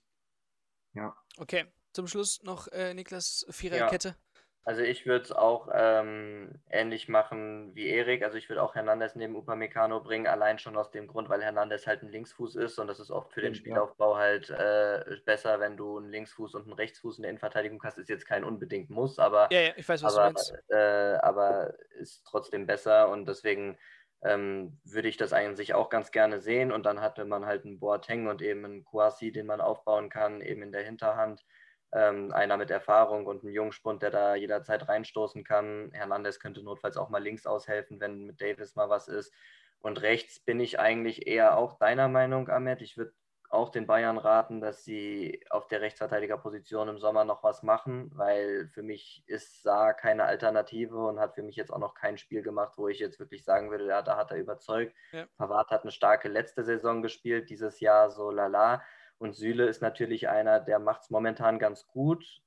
[0.93, 1.15] ja.
[1.37, 4.09] Okay, zum Schluss noch äh, Niklas Viererkette.
[4.09, 4.15] Ja.
[4.63, 8.23] Also ich würde es auch ähm, ähnlich machen wie Erik.
[8.23, 11.87] Also ich würde auch Hernandez neben Upamecano bringen, allein schon aus dem Grund, weil Hernandez
[11.87, 15.77] halt ein Linksfuß ist und das ist oft für den Spielaufbau halt äh, besser, wenn
[15.77, 17.97] du einen Linksfuß und einen Rechtsfuß in der Innenverteidigung hast.
[17.97, 20.53] Ist jetzt kein unbedingt Muss, aber, ja, ja, ich weiß, was aber, du meinst.
[20.69, 23.79] Äh, aber ist trotzdem besser und deswegen
[24.23, 27.79] ähm, würde ich das eigentlich auch ganz gerne sehen und dann hatte man halt einen
[27.79, 31.43] Boateng und eben einen Kouassi, den man aufbauen kann, eben in der Hinterhand
[31.93, 35.91] ähm, einer mit Erfahrung und ein Jungspund, der da jederzeit reinstoßen kann.
[35.93, 39.33] Hernandez könnte notfalls auch mal links aushelfen, wenn mit Davis mal was ist.
[39.79, 42.81] Und rechts bin ich eigentlich eher auch deiner Meinung, Ahmed.
[42.81, 43.13] Ich würde
[43.51, 48.69] auch den Bayern raten, dass sie auf der Rechtsverteidigerposition im Sommer noch was machen, weil
[48.69, 52.43] für mich ist Saar keine Alternative und hat für mich jetzt auch noch kein Spiel
[52.43, 54.95] gemacht, wo ich jetzt wirklich sagen würde, ja, da hat er überzeugt.
[55.11, 55.25] Ja.
[55.37, 58.81] Pavard hat eine starke letzte Saison gespielt, dieses Jahr so lala.
[59.21, 62.41] Und Süle ist natürlich einer, der macht es momentan ganz gut,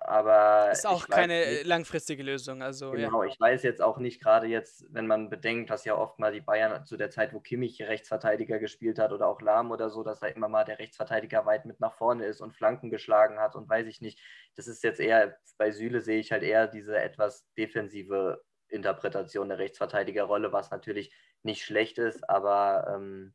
[0.00, 2.62] aber ist auch keine nicht, langfristige Lösung.
[2.62, 3.28] Also, genau, ja.
[3.28, 6.40] ich weiß jetzt auch nicht, gerade jetzt, wenn man bedenkt, dass ja oft mal die
[6.40, 10.20] Bayern zu der Zeit, wo Kimmich Rechtsverteidiger gespielt hat oder auch Lahm oder so, dass
[10.20, 13.68] da immer mal der Rechtsverteidiger weit mit nach vorne ist und Flanken geschlagen hat und
[13.68, 14.18] weiß ich nicht.
[14.56, 19.58] Das ist jetzt eher, bei Süle sehe ich halt eher diese etwas defensive Interpretation der
[19.58, 23.34] Rechtsverteidigerrolle, was natürlich nicht schlecht ist, aber, ähm,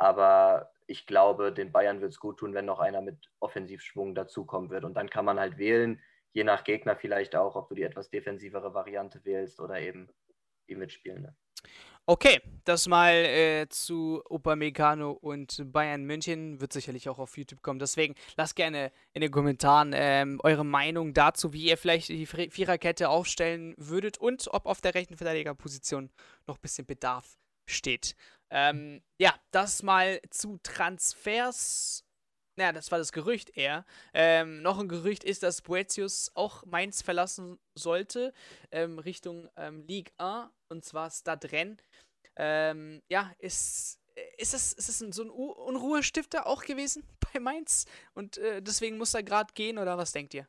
[0.00, 4.70] aber ich glaube, den Bayern wird es gut tun, wenn noch einer mit Offensivschwung dazukommen
[4.70, 4.84] wird.
[4.84, 6.00] Und dann kann man halt wählen,
[6.32, 10.08] je nach Gegner vielleicht auch, ob du die etwas defensivere Variante wählst oder eben
[10.68, 11.36] die mitspielende.
[12.06, 17.78] Okay, das mal äh, zu Upamecano und Bayern München wird sicherlich auch auf YouTube kommen.
[17.78, 23.10] Deswegen lasst gerne in den Kommentaren ähm, eure Meinung dazu, wie ihr vielleicht die Viererkette
[23.10, 26.10] aufstellen würdet und ob auf der rechten Verteidigerposition
[26.46, 27.39] noch ein bisschen Bedarf
[27.70, 28.16] steht.
[28.50, 32.04] Ähm, ja, das mal zu Transfers.
[32.56, 33.86] Naja, das war das Gerücht eher.
[34.12, 38.34] Ähm, noch ein Gerücht ist, dass Boetius auch Mainz verlassen sollte,
[38.70, 41.80] ähm, Richtung ähm, Ligue 1, und zwar Stadren.
[42.36, 44.00] Ähm, ja, ist,
[44.36, 47.86] ist das, ist das so ein Unruhestifter auch gewesen bei Mainz?
[48.14, 50.46] Und äh, deswegen muss er gerade gehen, oder was denkt ihr?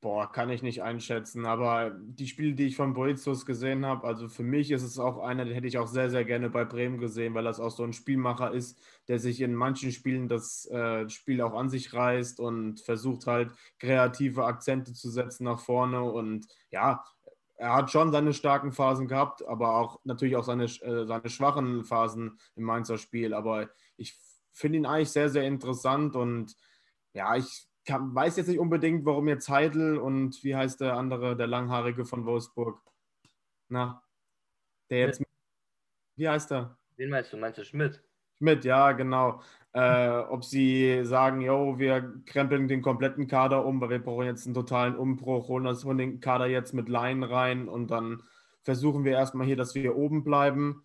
[0.00, 4.28] Boah, kann ich nicht einschätzen, aber die Spiele, die ich von Boetius gesehen habe, also
[4.28, 6.98] für mich ist es auch einer, den hätte ich auch sehr, sehr gerne bei Bremen
[6.98, 11.08] gesehen, weil das auch so ein Spielmacher ist, der sich in manchen Spielen das äh,
[11.08, 16.02] Spiel auch an sich reißt und versucht halt kreative Akzente zu setzen nach vorne.
[16.02, 17.04] Und ja,
[17.56, 21.84] er hat schon seine starken Phasen gehabt, aber auch natürlich auch seine, äh, seine schwachen
[21.84, 24.16] Phasen im Mainzer Spiel, aber ich
[24.52, 26.54] finde ihn eigentlich sehr, sehr interessant und
[27.12, 31.36] ja, ich kann, weiß jetzt nicht unbedingt, warum jetzt Heidel und wie heißt der andere,
[31.36, 32.80] der Langhaarige von Wolfsburg?
[33.68, 34.02] Na,
[34.90, 35.22] der jetzt.
[36.16, 36.76] Wie heißt er?
[36.96, 37.36] Wen meinst du?
[37.36, 38.02] Meinst du Schmidt?
[38.38, 39.42] Schmidt, ja, genau.
[39.72, 44.46] Äh, ob sie sagen, yo, wir krempeln den kompletten Kader um, weil wir brauchen jetzt
[44.46, 48.22] einen totalen Umbruch, holen das von den Kader jetzt mit Laien rein und dann
[48.62, 50.84] versuchen wir erstmal hier, dass wir hier oben bleiben.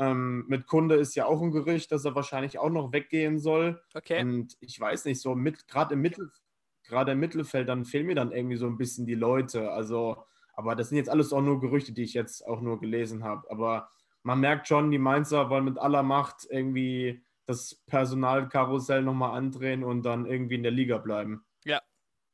[0.00, 3.82] Ähm, mit Kunde ist ja auch ein Gerücht, dass er wahrscheinlich auch noch weggehen soll.
[3.92, 4.22] Okay.
[4.22, 6.32] Und ich weiß nicht, so mit, gerade im Mittel,
[6.84, 9.70] gerade im Mittelfeld, dann fehlen mir dann irgendwie so ein bisschen die Leute.
[9.70, 13.24] Also, aber das sind jetzt alles auch nur Gerüchte, die ich jetzt auch nur gelesen
[13.24, 13.50] habe.
[13.50, 13.90] Aber
[14.22, 20.02] man merkt schon, die Mainzer wollen mit aller Macht irgendwie das Personalkarussell nochmal andrehen und
[20.02, 21.44] dann irgendwie in der Liga bleiben.
[21.64, 21.82] Ja,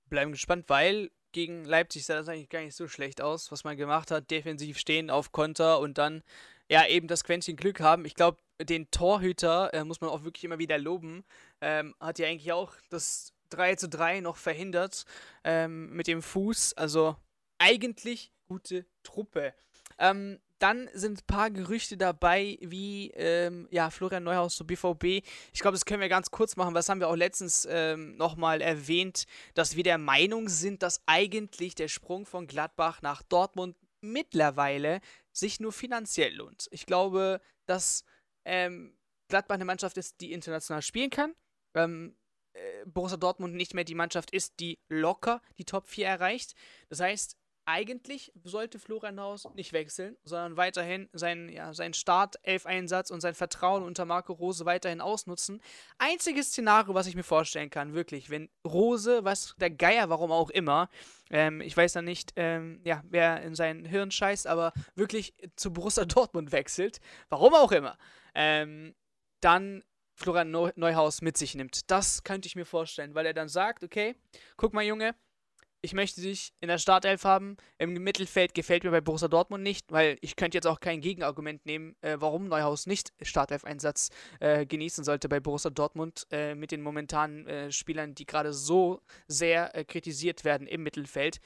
[0.08, 3.76] bleiben gespannt, weil gegen Leipzig sah das eigentlich gar nicht so schlecht aus, was man
[3.76, 4.30] gemacht hat.
[4.30, 6.22] Defensiv stehen auf Konter und dann
[6.70, 8.04] ja eben das Quäntchen Glück haben.
[8.04, 11.24] Ich glaube, den Torhüter äh, muss man auch wirklich immer wieder loben.
[11.60, 15.04] Ähm, hat ja eigentlich auch das 3 zu 3 noch verhindert
[15.44, 16.74] ähm, mit dem Fuß.
[16.74, 17.16] Also
[17.58, 19.54] eigentlich gute Truppe.
[19.98, 25.22] Ähm, dann sind ein paar Gerüchte dabei, wie ähm, ja, Florian Neuhaus zu BVB.
[25.52, 26.74] Ich glaube, das können wir ganz kurz machen.
[26.74, 31.74] Was haben wir auch letztens ähm, nochmal erwähnt, dass wir der Meinung sind, dass eigentlich
[31.74, 35.00] der Sprung von Gladbach nach Dortmund mittlerweile
[35.36, 36.68] sich nur finanziell lohnt.
[36.70, 38.04] Ich glaube, dass
[38.44, 38.96] ähm,
[39.28, 41.34] Gladbach eine Mannschaft ist, die international spielen kann.
[41.74, 42.16] Ähm,
[42.54, 46.54] äh, Borussia Dortmund nicht mehr die Mannschaft ist, die locker die Top 4 erreicht.
[46.88, 53.20] Das heißt, eigentlich sollte Florian Haus nicht wechseln, sondern weiterhin seinen, ja, seinen Start-Elf-Einsatz und
[53.20, 55.60] sein Vertrauen unter Marco Rose weiterhin ausnutzen.
[55.98, 60.50] Einziges Szenario, was ich mir vorstellen kann, wirklich, wenn Rose, was der Geier, warum auch
[60.50, 60.88] immer,
[61.30, 65.72] ähm, ich weiß ja nicht, ähm, ja, wer in sein Hirn scheißt, aber wirklich zu
[65.72, 67.98] Borussia Dortmund wechselt, warum auch immer,
[68.34, 68.94] ähm,
[69.40, 69.82] dann
[70.14, 71.90] Florian Neuhaus mit sich nimmt.
[71.90, 74.14] Das könnte ich mir vorstellen, weil er dann sagt, okay,
[74.56, 75.14] guck mal Junge,
[75.86, 77.56] ich möchte dich in der Startelf haben.
[77.78, 81.64] Im Mittelfeld gefällt mir bei Borussia Dortmund nicht, weil ich könnte jetzt auch kein Gegenargument
[81.64, 86.82] nehmen, äh, warum Neuhaus nicht Startelf-Einsatz äh, genießen sollte bei Borussia Dortmund äh, mit den
[86.82, 91.38] momentanen äh, Spielern, die gerade so sehr äh, kritisiert werden im Mittelfeld.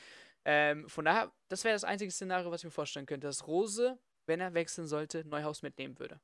[0.46, 3.98] Ähm, von daher, das wäre das einzige Szenario, was ich mir vorstellen könnte, dass Rose,
[4.24, 6.18] wenn er wechseln sollte, Neuhaus mitnehmen würde.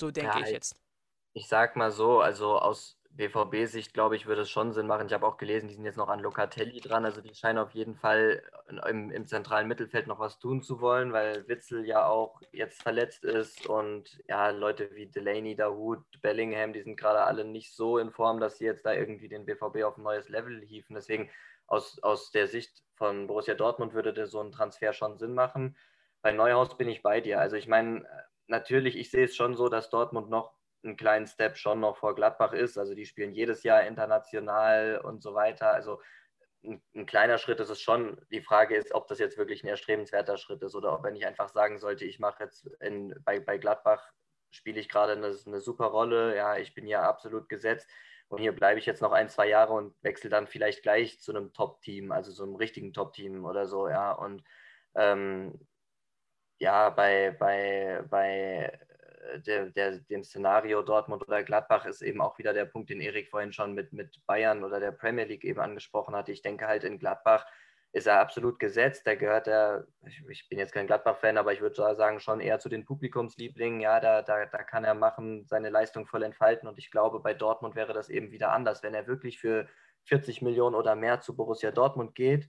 [0.00, 0.76] So denke ja, ich jetzt.
[1.32, 5.06] Ich sag mal so, also aus BVB-Sicht, glaube ich, würde es schon Sinn machen.
[5.06, 7.04] Ich habe auch gelesen, die sind jetzt noch an Locatelli dran.
[7.04, 8.42] Also die scheinen auf jeden Fall
[8.88, 13.24] im, im, zentralen Mittelfeld noch was tun zu wollen, weil Witzel ja auch jetzt verletzt
[13.24, 18.12] ist und ja, Leute wie Delaney, Dahoud, Bellingham, die sind gerade alle nicht so in
[18.12, 20.94] Form, dass sie jetzt da irgendwie den BVB auf ein neues Level hieven.
[20.94, 21.28] Deswegen
[21.66, 25.76] aus, aus der Sicht von Borussia Dortmund würde so ein Transfer schon Sinn machen.
[26.22, 27.40] Bei Neuhaus bin ich bei dir.
[27.40, 28.06] Also ich meine,
[28.48, 32.14] natürlich, ich sehe es schon so, dass Dortmund noch einen kleinen Step schon noch vor
[32.14, 32.78] Gladbach ist.
[32.78, 35.72] Also die spielen jedes Jahr international und so weiter.
[35.72, 36.00] Also
[36.64, 38.20] ein, ein, kleiner Schritt ist es schon.
[38.30, 41.26] Die Frage ist, ob das jetzt wirklich ein erstrebenswerter Schritt ist oder ob er nicht
[41.26, 44.12] einfach sagen sollte, ich mache jetzt in, bei, bei Gladbach,
[44.50, 47.88] spiele ich gerade eine, eine super Rolle, ja, ich bin ja absolut gesetzt
[48.28, 51.32] und hier bleibe ich jetzt noch ein, zwei Jahre und wechsle dann vielleicht gleich zu
[51.32, 54.12] einem Top-Team, also so einem richtigen Top-Team oder so, ja.
[54.12, 54.44] Und
[54.94, 55.66] ähm,
[56.58, 58.78] ja, bei, bei, bei
[59.46, 63.28] der, der, dem Szenario Dortmund oder Gladbach ist eben auch wieder der Punkt, den Erik
[63.28, 66.32] vorhin schon mit, mit Bayern oder der Premier League eben angesprochen hatte.
[66.32, 67.46] Ich denke halt in Gladbach
[67.92, 69.06] ist er absolut gesetzt.
[69.06, 72.58] Da gehört er, ich, ich bin jetzt kein Gladbach-Fan, aber ich würde sagen, schon eher
[72.58, 73.80] zu den Publikumslieblingen.
[73.80, 76.68] Ja, da, da, da kann er machen, seine Leistung voll entfalten.
[76.68, 78.82] Und ich glaube, bei Dortmund wäre das eben wieder anders.
[78.82, 79.68] Wenn er wirklich für
[80.04, 82.48] 40 Millionen oder mehr zu Borussia Dortmund geht,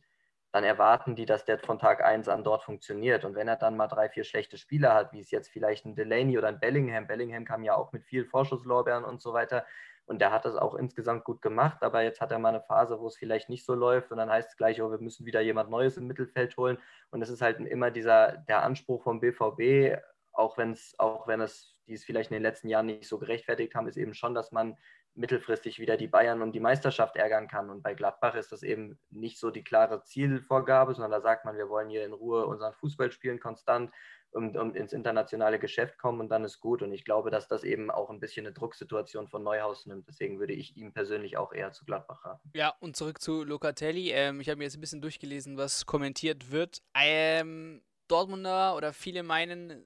[0.51, 3.23] dann erwarten die, dass der von Tag 1 an dort funktioniert.
[3.23, 5.95] Und wenn er dann mal drei, vier schlechte Spieler hat, wie es jetzt vielleicht ein
[5.95, 9.65] Delaney oder ein Bellingham, Bellingham kam ja auch mit viel Vorschusslorbeeren und so weiter,
[10.09, 12.99] und der hat das auch insgesamt gut gemacht, aber jetzt hat er mal eine Phase,
[12.99, 15.39] wo es vielleicht nicht so läuft und dann heißt es gleich, oh, wir müssen wieder
[15.39, 16.79] jemand Neues im Mittelfeld holen.
[17.12, 21.41] Und es ist halt immer dieser, der Anspruch vom BVB, auch wenn es, auch wenn
[21.41, 24.33] es, die es vielleicht in den letzten Jahren nicht so gerechtfertigt haben, ist eben schon,
[24.33, 24.77] dass man
[25.15, 27.69] mittelfristig wieder die Bayern und die Meisterschaft ärgern kann.
[27.69, 31.57] Und bei Gladbach ist das eben nicht so die klare Zielvorgabe, sondern da sagt man,
[31.57, 33.91] wir wollen hier in Ruhe unseren Fußball spielen, konstant
[34.31, 36.81] und, und ins internationale Geschäft kommen und dann ist gut.
[36.81, 40.07] Und ich glaube, dass das eben auch ein bisschen eine Drucksituation von Neuhaus nimmt.
[40.07, 42.49] Deswegen würde ich ihm persönlich auch eher zu Gladbach raten.
[42.53, 44.11] Ja, und zurück zu Locatelli.
[44.11, 46.81] Ähm, ich habe mir jetzt ein bisschen durchgelesen, was kommentiert wird.
[46.93, 49.85] Ähm, Dortmunder oder viele meinen,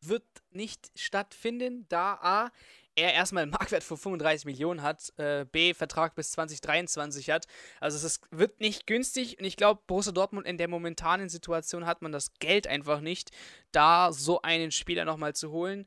[0.00, 2.50] wird nicht stattfinden, da A,
[2.96, 7.46] er erstmal einen Marktwert von 35 Millionen hat, äh, B, Vertrag bis 2023 hat.
[7.78, 12.02] Also es wird nicht günstig und ich glaube, Borussia Dortmund in der momentanen Situation hat
[12.02, 13.30] man das Geld einfach nicht,
[13.70, 15.86] da so einen Spieler nochmal zu holen.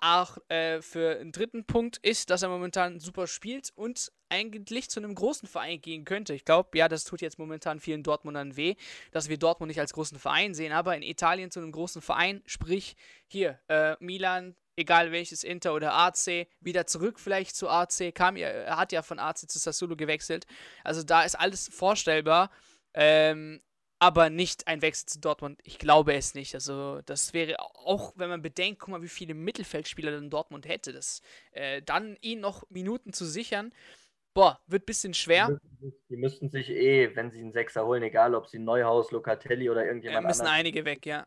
[0.00, 5.00] Auch äh, für einen dritten Punkt ist, dass er momentan super spielt und eigentlich zu
[5.00, 6.34] einem großen Verein gehen könnte.
[6.34, 8.74] Ich glaube, ja, das tut jetzt momentan vielen Dortmundern weh,
[9.12, 12.42] dass wir Dortmund nicht als großen Verein sehen, aber in Italien zu einem großen Verein,
[12.44, 18.36] sprich hier äh, Milan, egal welches Inter oder AC, wieder zurück vielleicht zu AC, kam
[18.36, 20.46] er hat ja von AC zu Sassuolo gewechselt.
[20.84, 22.50] Also da ist alles vorstellbar.
[22.94, 23.60] Ähm,
[23.98, 25.60] aber nicht ein Wechsel zu Dortmund.
[25.64, 26.54] Ich glaube es nicht.
[26.54, 30.92] Also, das wäre auch, wenn man bedenkt, guck mal, wie viele Mittelfeldspieler dann Dortmund hätte,
[30.92, 33.72] das, äh, dann ihn noch Minuten zu sichern,
[34.34, 35.58] boah, wird ein bisschen schwer.
[36.10, 39.86] Die müssten sich eh, wenn sie einen Sechser holen, egal ob sie Neuhaus, Locatelli oder
[39.86, 41.26] irgendjemand äh, müssen anderen, einige weg, ja.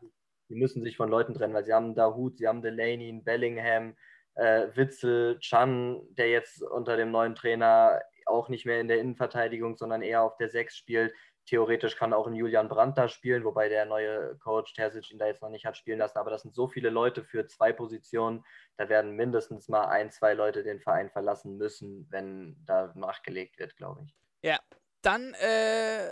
[0.50, 3.96] Die müssen sich von Leuten trennen, weil sie haben Dahut, sie haben Delaney, Bellingham,
[4.34, 9.76] äh, Witzel, Chan, der jetzt unter dem neuen Trainer auch nicht mehr in der Innenverteidigung,
[9.76, 11.12] sondern eher auf der Sechs spielt.
[11.46, 15.26] Theoretisch kann auch ein Julian Brandt da spielen, wobei der neue Coach Terzic ihn da
[15.26, 16.18] jetzt noch nicht hat spielen lassen.
[16.18, 18.44] Aber das sind so viele Leute für zwei Positionen.
[18.76, 23.76] Da werden mindestens mal ein, zwei Leute den Verein verlassen müssen, wenn da nachgelegt wird,
[23.76, 24.16] glaube ich.
[24.42, 24.58] Ja,
[25.02, 26.10] dann äh,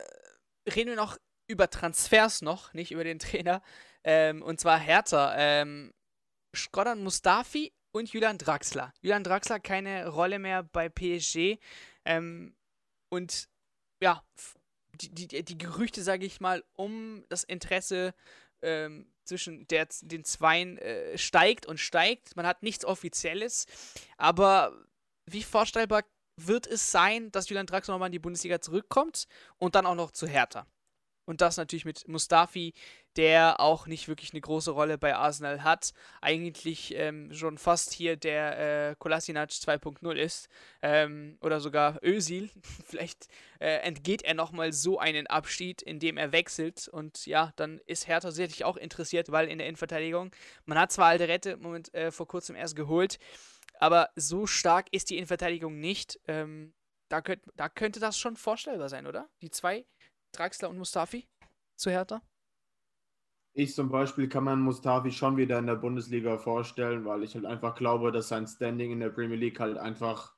[0.68, 3.62] reden wir noch über Transfers noch, nicht über den Trainer.
[4.08, 5.34] Ähm, und zwar Hertha.
[5.36, 5.92] Ähm,
[6.56, 8.94] Skrodan Mustafi und Julian Draxler.
[9.02, 11.58] Julian Draxler keine Rolle mehr bei PSG.
[12.06, 12.56] Ähm,
[13.10, 13.50] und
[14.02, 14.24] ja,
[14.94, 18.14] die, die, die Gerüchte, sage ich mal, um das Interesse
[18.62, 22.34] ähm, zwischen der, den Zweien äh, steigt und steigt.
[22.34, 23.66] Man hat nichts Offizielles,
[24.16, 24.86] aber
[25.26, 26.04] wie vorstellbar
[26.36, 29.26] wird es sein, dass Julian Draxler nochmal in die Bundesliga zurückkommt
[29.58, 30.66] und dann auch noch zu Hertha?
[31.28, 32.72] Und das natürlich mit Mustafi,
[33.16, 35.92] der auch nicht wirklich eine große Rolle bei Arsenal hat.
[36.22, 40.48] Eigentlich ähm, schon fast hier der äh, Kolasinac 2.0 ist.
[40.80, 42.48] Ähm, oder sogar Özil.
[42.86, 43.28] Vielleicht
[43.60, 46.88] äh, entgeht er nochmal so einen Abschied, indem er wechselt.
[46.88, 50.30] Und ja, dann ist Hertha sicherlich auch interessiert, weil in der Innenverteidigung,
[50.64, 53.18] man hat zwar Alderette Moment, äh, vor kurzem erst geholt,
[53.78, 56.18] aber so stark ist die Innenverteidigung nicht.
[56.26, 56.72] Ähm,
[57.10, 59.28] da, könnt, da könnte das schon vorstellbar sein, oder?
[59.42, 59.84] Die zwei
[60.32, 61.26] Draxler und Mustafi
[61.76, 62.22] zu Hertha?
[63.54, 67.44] Ich zum Beispiel kann man Mustafi schon wieder in der Bundesliga vorstellen, weil ich halt
[67.44, 70.36] einfach glaube, dass sein Standing in der Premier League halt einfach,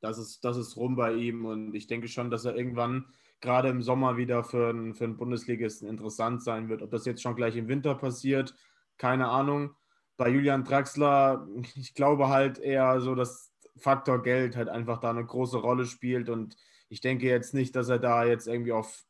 [0.00, 3.06] das ist, das ist rum bei ihm und ich denke schon, dass er irgendwann
[3.40, 6.82] gerade im Sommer wieder für einen, für einen Bundesligisten interessant sein wird.
[6.82, 8.54] Ob das jetzt schon gleich im Winter passiert,
[8.98, 9.76] keine Ahnung.
[10.16, 15.24] Bei Julian Draxler, ich glaube halt eher so, dass Faktor Geld halt einfach da eine
[15.24, 16.56] große Rolle spielt und
[16.88, 19.05] ich denke jetzt nicht, dass er da jetzt irgendwie auf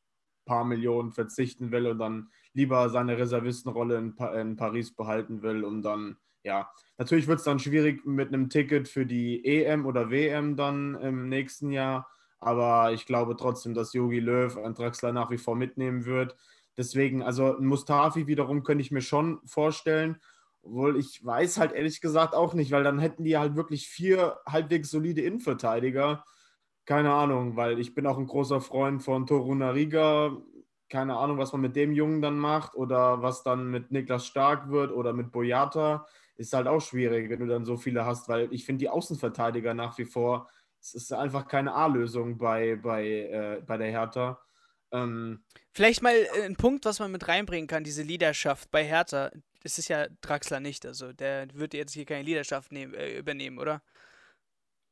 [0.46, 5.62] paar Millionen verzichten will und dann lieber seine Reservistenrolle in, pa in Paris behalten will
[5.64, 10.10] und dann, ja, natürlich wird es dann schwierig mit einem Ticket für die EM oder
[10.10, 15.30] WM dann im nächsten Jahr, aber ich glaube trotzdem, dass Yogi Löw einen Draxler nach
[15.30, 16.36] wie vor mitnehmen wird.
[16.76, 20.20] Deswegen, also Mustafi wiederum könnte ich mir schon vorstellen.
[20.62, 24.38] Obwohl ich weiß halt ehrlich gesagt auch nicht, weil dann hätten die halt wirklich vier
[24.46, 26.24] halbwegs solide Innenverteidiger.
[26.86, 30.36] Keine Ahnung, weil ich bin auch ein großer Freund von Toruna Riga.
[30.88, 34.70] Keine Ahnung, was man mit dem Jungen dann macht oder was dann mit Niklas Stark
[34.70, 36.06] wird oder mit Boyata.
[36.36, 39.74] Ist halt auch schwierig, wenn du dann so viele hast, weil ich finde die Außenverteidiger
[39.74, 40.48] nach wie vor,
[40.80, 44.40] es ist einfach keine A-Lösung bei, bei, äh, bei der Hertha.
[44.92, 49.32] Ähm, Vielleicht mal äh, ein Punkt, was man mit reinbringen kann, diese Leaderschaft bei Hertha.
[49.64, 53.58] Das ist ja Draxler nicht, also der wird jetzt hier keine Leaderschaft nehmen, äh, übernehmen,
[53.58, 53.82] oder?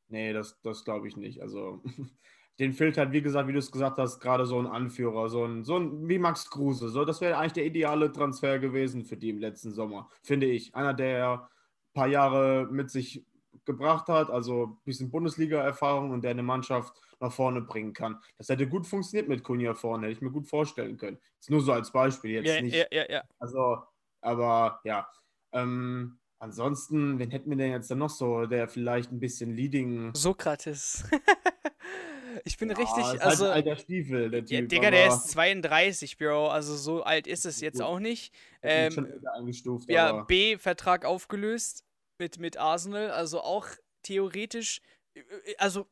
[0.07, 1.41] Nee, das, das glaube ich nicht.
[1.41, 1.81] Also,
[2.59, 5.45] den fehlt halt, wie gesagt, wie du es gesagt hast, gerade so ein Anführer, so
[5.45, 6.89] ein, so ein wie Max Kruse.
[6.89, 10.73] So, das wäre eigentlich der ideale Transfer gewesen für die im letzten Sommer, finde ich.
[10.75, 13.25] Einer, der ein paar Jahre mit sich
[13.65, 18.19] gebracht hat, also ein bisschen Bundesliga-Erfahrung und der eine Mannschaft nach vorne bringen kann.
[18.37, 21.17] Das hätte gut funktioniert mit Kunja vorne, hätte ich mir gut vorstellen können.
[21.39, 22.75] Ist nur so als Beispiel jetzt ja, nicht.
[22.75, 23.23] Ja, ja, ja.
[23.39, 23.79] Also,
[24.21, 25.07] aber ja.
[25.51, 30.13] Ähm, ansonsten, wen hätten wir denn jetzt dann noch so, der vielleicht ein bisschen Leading.
[30.13, 31.03] Sokrates.
[32.43, 32.97] ich bin ja, richtig.
[32.97, 34.51] Ist halt also, halt alter Stiefel, der Typ.
[34.51, 36.49] Ja, Digga, der ist 32, Bro.
[36.49, 38.33] Also so alt ist es jetzt auch nicht.
[38.61, 40.23] Ähm, schon eingestuft, ja.
[40.23, 41.83] B-Vertrag aufgelöst
[42.19, 43.11] mit, mit Arsenal.
[43.11, 43.67] Also auch
[44.03, 44.81] theoretisch.
[45.13, 45.87] Äh, äh, also,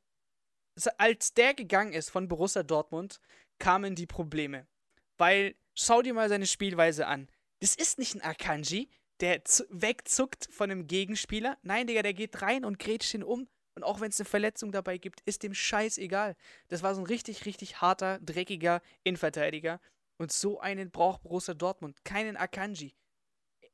[0.97, 3.19] als der gegangen ist von Borussia Dortmund,
[3.59, 4.67] kamen die Probleme.
[5.17, 7.29] Weil, schau dir mal seine Spielweise an.
[7.59, 8.89] Das ist nicht ein Akanji,
[9.23, 11.57] der wegzuckt von einem Gegenspieler.
[11.61, 13.47] Nein, Digga, der geht rein und grätscht ihn um.
[13.73, 16.35] Und auch wenn es eine Verletzung dabei gibt, ist dem Scheiß egal.
[16.67, 19.79] Das war so ein richtig, richtig harter, dreckiger Innenverteidiger.
[20.17, 22.03] Und so einen braucht Borussia Dortmund.
[22.03, 22.95] Keinen Akanji.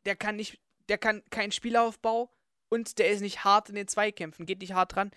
[0.05, 2.31] Der kann nicht, der kann keinen Spielaufbau
[2.69, 5.09] und der ist nicht hart in den Zweikämpfen, geht nicht hart dran.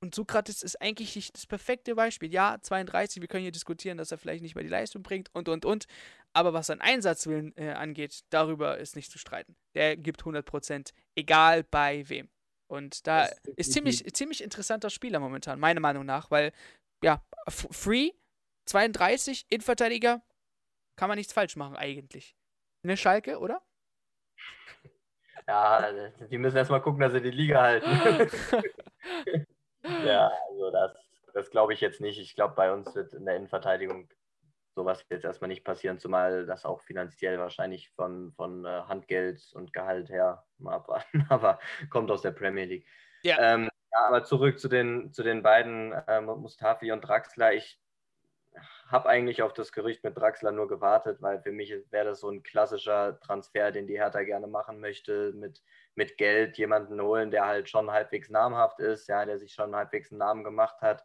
[0.00, 2.32] Und Sokrates ist eigentlich das perfekte Beispiel.
[2.32, 5.48] Ja, 32, wir können hier diskutieren, dass er vielleicht nicht mehr die Leistung bringt und,
[5.48, 5.86] und, und.
[6.36, 9.56] Aber was sein Einsatzwillen äh, angeht, darüber ist nicht zu streiten.
[9.74, 12.28] Der gibt 100%, egal bei wem.
[12.70, 16.52] Und da ist, ist ziemlich, ziemlich interessanter Spieler momentan, meiner Meinung nach, weil,
[17.02, 18.10] ja, Free,
[18.66, 20.20] 32, Innenverteidiger,
[20.96, 22.36] kann man nichts falsch machen eigentlich.
[22.84, 23.62] Eine Schalke, oder?
[25.48, 27.88] Ja, also, die müssen erstmal gucken, dass sie die Liga halten.
[30.04, 30.90] ja, also das,
[31.34, 32.18] das glaube ich jetzt nicht.
[32.18, 34.08] Ich glaube, bei uns wird in der Innenverteidigung
[34.76, 39.72] sowas jetzt erstmal nicht passieren, zumal das auch finanziell wahrscheinlich von, von äh, Handgeld und
[39.72, 41.58] Gehalt her mal abwarten, aber
[41.90, 42.86] kommt aus der Premier League.
[43.22, 43.54] Ja.
[43.54, 47.54] Ähm, ja aber zurück zu den, zu den beiden, äh, Mustafi und Draxler.
[47.54, 47.80] Ich
[48.88, 52.30] habe eigentlich auf das Gerücht mit Draxler nur gewartet, weil für mich wäre das so
[52.30, 55.62] ein klassischer Transfer, den die Hertha gerne machen möchte, mit,
[55.94, 60.10] mit Geld jemanden holen, der halt schon halbwegs namhaft ist, ja, der sich schon halbwegs
[60.12, 61.02] einen Namen gemacht hat,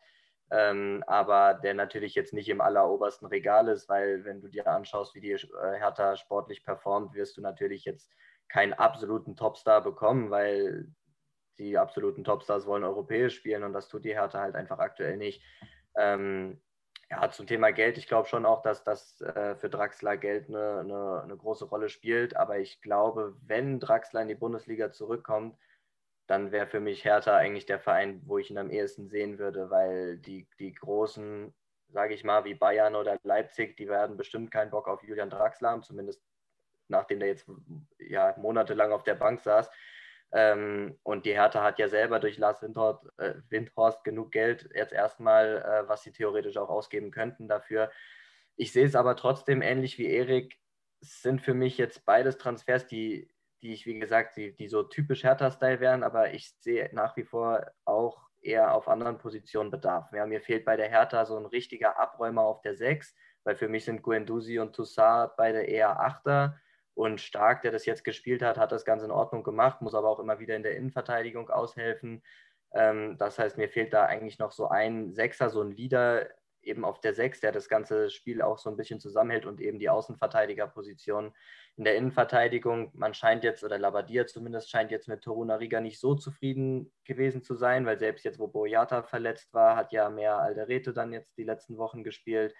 [0.51, 5.15] ähm, aber der natürlich jetzt nicht im allerobersten Regal ist, weil wenn du dir anschaust,
[5.15, 8.11] wie die äh, Hertha sportlich performt, wirst du natürlich jetzt
[8.49, 10.87] keinen absoluten Topstar bekommen, weil
[11.57, 15.41] die absoluten Topstars wollen europäisch spielen und das tut die Hertha halt einfach aktuell nicht.
[15.95, 16.61] Ähm,
[17.09, 20.79] ja, zum Thema Geld, ich glaube schon auch, dass das äh, für Draxler Geld eine,
[20.79, 22.37] eine, eine, große Rolle spielt.
[22.37, 25.57] Aber ich glaube, wenn Draxler in die Bundesliga zurückkommt,
[26.31, 29.69] dann wäre für mich Hertha eigentlich der Verein, wo ich ihn am ehesten sehen würde,
[29.69, 31.53] weil die, die großen,
[31.89, 35.71] sage ich mal, wie Bayern oder Leipzig, die werden bestimmt keinen Bock auf Julian Draxler
[35.71, 36.23] haben, zumindest
[36.87, 37.51] nachdem der jetzt
[37.99, 39.69] ja, monatelang auf der Bank saß.
[40.31, 44.93] Ähm, und die Hertha hat ja selber durch Lars Windhorst, äh, Windhorst genug Geld jetzt
[44.93, 47.91] erstmal, äh, was sie theoretisch auch ausgeben könnten dafür.
[48.55, 50.57] Ich sehe es aber trotzdem ähnlich wie Erik.
[51.01, 53.29] Sind für mich jetzt beides Transfers, die,
[53.61, 57.23] die ich, wie gesagt, die, die so typisch Hertha-Style wären, aber ich sehe nach wie
[57.23, 60.11] vor auch eher auf anderen Positionen Bedarf.
[60.13, 63.67] Ja, mir fehlt bei der Hertha so ein richtiger Abräumer auf der 6, weil für
[63.67, 66.59] mich sind Guendouzi und Toussaint beide eher Achter.
[66.93, 70.09] Und Stark, der das jetzt gespielt hat, hat das ganz in Ordnung gemacht, muss aber
[70.09, 72.21] auch immer wieder in der Innenverteidigung aushelfen.
[72.73, 76.27] Ähm, das heißt, mir fehlt da eigentlich noch so ein Sechser, so ein Leader
[76.63, 79.79] eben auf der Sechs, der das ganze Spiel auch so ein bisschen zusammenhält und eben
[79.79, 81.33] die Außenverteidigerposition
[81.77, 82.91] in der Innenverteidigung.
[82.93, 87.43] Man scheint jetzt, oder Labadia zumindest, scheint jetzt mit Toruna Riga nicht so zufrieden gewesen
[87.43, 91.37] zu sein, weil selbst jetzt, wo Boyata verletzt war, hat ja mehr Alderete dann jetzt
[91.37, 92.53] die letzten Wochen gespielt.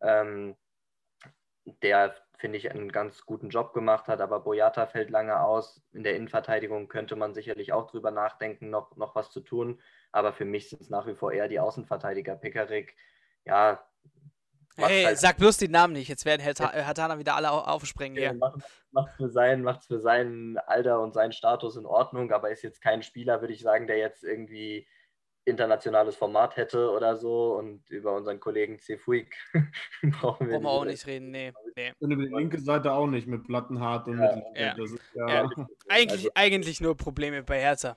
[0.00, 0.56] Ähm,
[1.82, 5.82] der, finde ich, einen ganz guten Job gemacht hat, aber Boyata fällt lange aus.
[5.92, 9.80] In der Innenverteidigung könnte man sicherlich auch drüber nachdenken, noch, noch was zu tun.
[10.10, 12.36] Aber für mich sind es nach wie vor eher die Außenverteidiger.
[12.36, 12.96] Pickerick,
[13.46, 13.82] ja.
[14.76, 18.32] Hey, halt, sag bloß den Namen nicht, jetzt werden Hatana wieder alle aufspringen hier.
[18.32, 22.80] Macht es für, sein, für sein Alter und seinen Status in Ordnung, aber ist jetzt
[22.80, 24.86] kein Spieler, würde ich sagen, der jetzt irgendwie
[25.44, 27.54] internationales Format hätte oder so.
[27.54, 29.34] Und über unseren Kollegen Cefuig
[30.20, 31.30] brauchen wir, wir auch nicht reden.
[31.30, 31.92] Nee, nee.
[31.98, 34.36] Und über die linke Seite auch nicht mit Plattenhardt und ja.
[34.36, 35.00] Mittelfeld.
[35.14, 35.28] Ja.
[35.28, 35.50] Ja.
[35.88, 36.30] Eigentlich, also.
[36.34, 37.96] eigentlich nur Probleme bei Hertha.